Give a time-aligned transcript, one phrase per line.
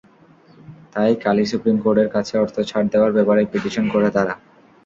[0.93, 4.33] তাই কালই সুপ্রিম কোর্টের কাছে অর্থ ছাড় দেওয়ার ব্যাপারে পিটিশন করে তারা।